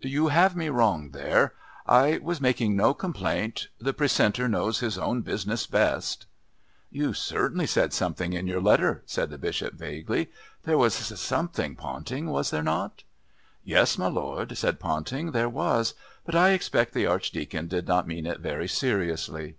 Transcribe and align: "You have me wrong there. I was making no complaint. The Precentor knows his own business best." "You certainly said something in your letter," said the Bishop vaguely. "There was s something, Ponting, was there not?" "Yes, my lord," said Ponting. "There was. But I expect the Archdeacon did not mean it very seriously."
"You 0.00 0.26
have 0.26 0.56
me 0.56 0.68
wrong 0.68 1.10
there. 1.12 1.54
I 1.86 2.18
was 2.18 2.40
making 2.40 2.74
no 2.74 2.92
complaint. 2.92 3.68
The 3.78 3.92
Precentor 3.94 4.48
knows 4.48 4.80
his 4.80 4.98
own 4.98 5.20
business 5.22 5.64
best." 5.68 6.26
"You 6.90 7.12
certainly 7.12 7.68
said 7.68 7.92
something 7.92 8.32
in 8.32 8.48
your 8.48 8.60
letter," 8.60 9.04
said 9.06 9.30
the 9.30 9.38
Bishop 9.38 9.74
vaguely. 9.74 10.28
"There 10.64 10.76
was 10.76 11.12
s 11.12 11.20
something, 11.20 11.76
Ponting, 11.76 12.26
was 12.30 12.50
there 12.50 12.64
not?" 12.64 13.04
"Yes, 13.62 13.96
my 13.96 14.08
lord," 14.08 14.58
said 14.58 14.80
Ponting. 14.80 15.30
"There 15.30 15.48
was. 15.48 15.94
But 16.24 16.34
I 16.34 16.50
expect 16.50 16.92
the 16.92 17.06
Archdeacon 17.06 17.68
did 17.68 17.86
not 17.86 18.08
mean 18.08 18.26
it 18.26 18.40
very 18.40 18.66
seriously." 18.66 19.54